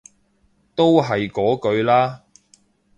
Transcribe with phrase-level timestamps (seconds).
[0.73, 2.23] 都係嗰句啦